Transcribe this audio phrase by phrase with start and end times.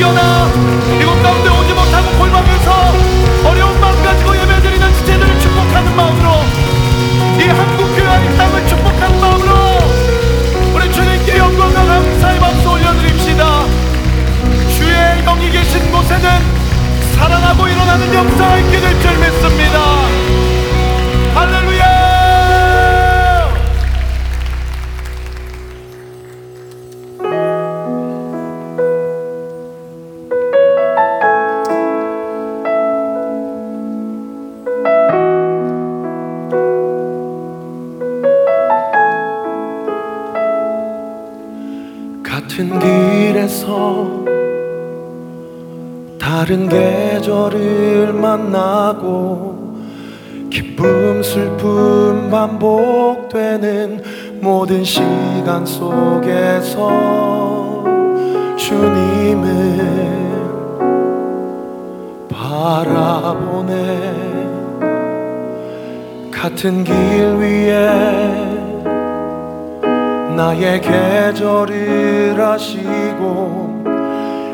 [0.00, 0.46] 이겨나
[0.98, 2.94] 이곳 가운데 오지 못하고 골방에서
[3.44, 6.30] 어려운 마음 가지고 예배드리는 지체들을 축복하는 마음으로
[7.38, 9.54] 이 한국 교회와 이 땅을 축복하는 마음으로
[10.74, 13.64] 우리 주님께 영광과 감사의 박수 올려드립시다.
[14.74, 16.30] 주의 영이 계신 곳에는
[17.18, 19.89] 살아나고 일어나는 역사가 있게 될 줄 믿습니다.
[46.50, 49.76] 다른 계절을 만나고
[50.50, 54.02] 기쁨 슬픔 반복되는
[54.40, 56.90] 모든 시간 속에서
[58.56, 60.00] 주님을
[62.28, 64.00] 바라보네.
[66.32, 66.94] 같은 길
[67.38, 67.86] 위에
[70.34, 73.84] 나의 계절을 하시고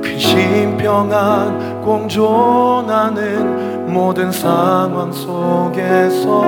[0.00, 3.60] 근심 평안 공존하는
[3.92, 6.40] 모든 상황 속에서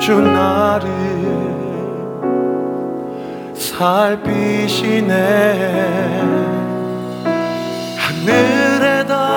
[0.00, 0.88] 주 나를
[3.54, 5.14] 살피시네.
[9.06, 9.28] 하늘에다도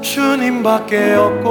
[0.00, 1.48] 주님밖에 없고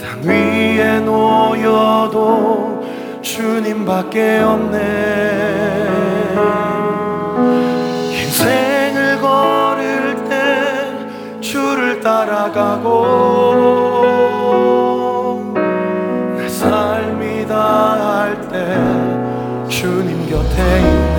[0.00, 2.82] 땅 위에 놓여도
[3.20, 5.17] 주님밖에 없네
[12.08, 12.88] 따라가고
[16.38, 21.18] 내 삶이 다할 때 주님 곁에 있네.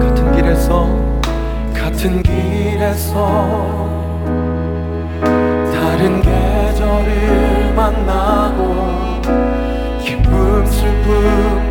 [0.00, 0.88] 같은 길에서
[1.74, 3.65] 같은 길에서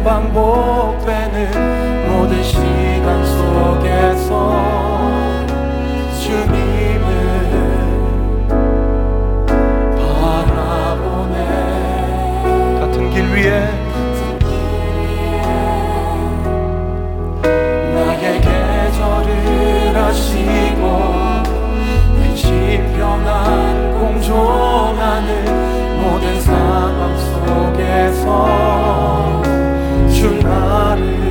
[0.06, 1.50] 반복되는
[2.08, 4.30] 모든 시간 속에서
[6.22, 7.10] 주님을
[10.22, 11.38] 바라보네.
[12.80, 13.86] 같은 길 위에
[22.96, 25.30] 평안 공존하는
[26.00, 28.95] 모든 상황 속에서 주
[30.96, 31.25] 나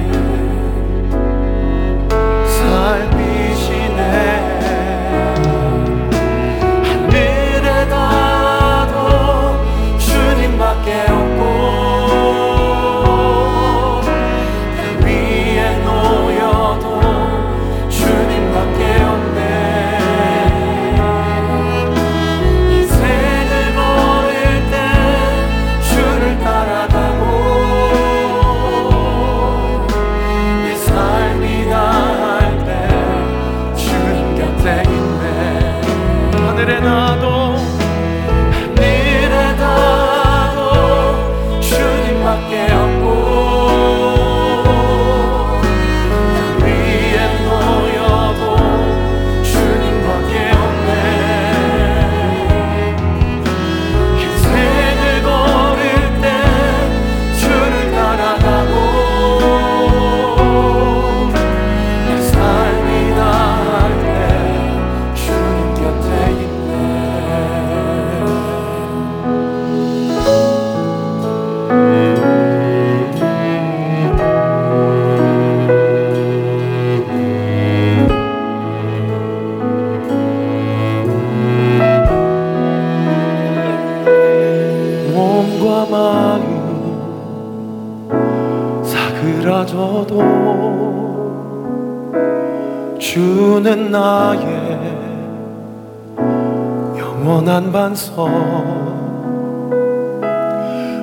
[97.75, 98.29] 반석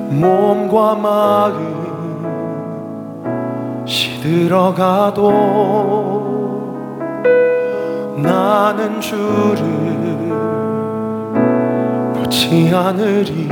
[0.09, 1.81] 몸과 마음
[3.85, 5.31] 시들어가도
[8.23, 9.61] 나는 주를
[12.15, 13.49] 놓지 않으리.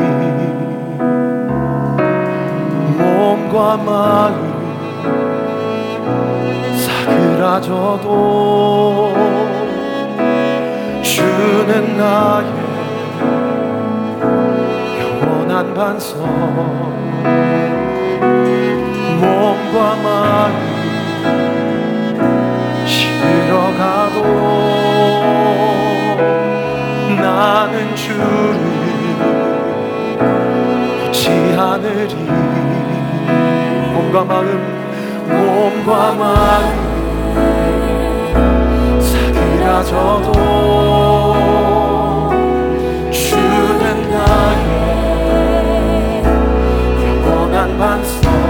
[2.98, 4.36] 몸과 마음
[6.78, 8.10] 사그라져도
[11.02, 12.59] 주는 나의
[15.80, 16.20] 반석
[19.22, 20.54] 몸과 마음
[22.86, 24.20] 시들어가도
[27.16, 28.20] 나는 주를
[31.00, 32.14] 놓지 않으리
[33.94, 34.48] 몸과 마음
[35.30, 36.68] 몸과 마음
[39.00, 40.34] 사그라져도
[47.80, 48.49] 영원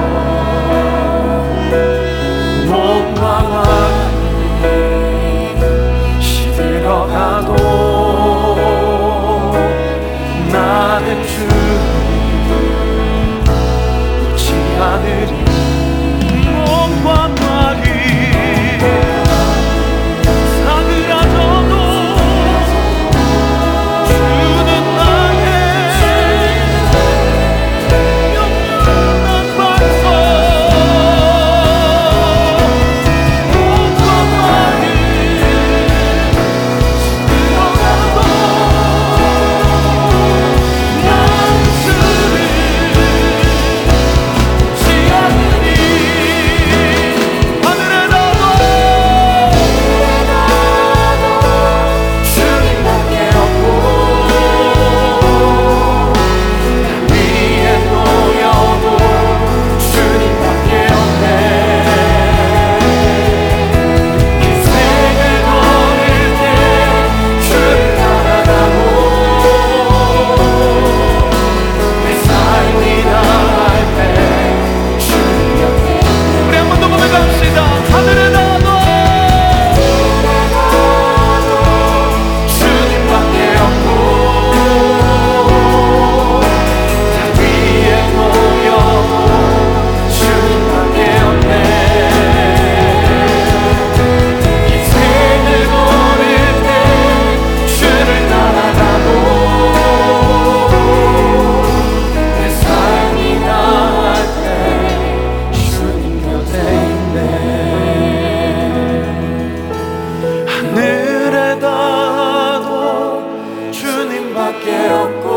[114.40, 115.28] 주님밖에 없고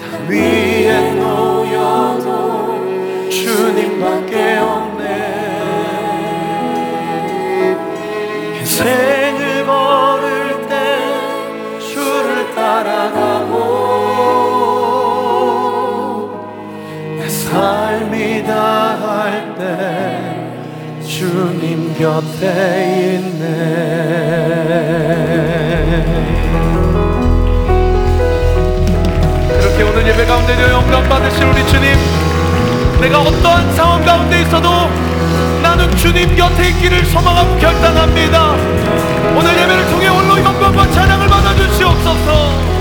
[0.00, 2.30] 다 위에 놓여도
[3.28, 5.04] 주님밖에 없네.
[8.60, 10.74] 인생을 걸을 때
[11.78, 13.54] 주를 따라가고
[17.18, 18.52] 내 삶이 다
[19.02, 19.62] 할 때
[21.06, 23.77] 주님 곁에 있네
[30.48, 31.94] 가운데도 영광 받으실 우리 주님.
[33.00, 34.88] 내가 어떠한 상황 가운데 있어도
[35.62, 38.54] 나는 주님 곁에 있기를 소망하고 결단합니다.
[39.36, 42.77] 오늘 예배를 통해 홀로 영광과 찬양을 받아주시옵소서